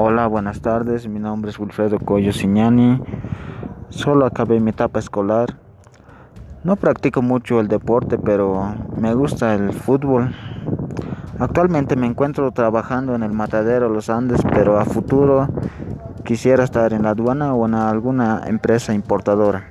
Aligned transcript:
Hola, 0.00 0.28
buenas 0.28 0.60
tardes. 0.60 1.08
Mi 1.08 1.18
nombre 1.18 1.50
es 1.50 1.58
Wilfredo 1.58 1.98
Coyo 1.98 2.32
Signani. 2.32 3.02
Solo 3.88 4.26
acabé 4.26 4.60
mi 4.60 4.70
etapa 4.70 5.00
escolar. 5.00 5.58
No 6.62 6.76
practico 6.76 7.20
mucho 7.20 7.58
el 7.58 7.66
deporte, 7.66 8.16
pero 8.16 8.76
me 8.96 9.12
gusta 9.14 9.56
el 9.56 9.72
fútbol. 9.72 10.36
Actualmente 11.40 11.96
me 11.96 12.06
encuentro 12.06 12.52
trabajando 12.52 13.16
en 13.16 13.24
el 13.24 13.32
matadero 13.32 13.88
Los 13.88 14.08
Andes, 14.08 14.40
pero 14.52 14.78
a 14.78 14.84
futuro 14.84 15.48
quisiera 16.24 16.62
estar 16.62 16.92
en 16.92 17.02
la 17.02 17.10
aduana 17.10 17.52
o 17.54 17.66
en 17.66 17.74
alguna 17.74 18.44
empresa 18.46 18.94
importadora. 18.94 19.64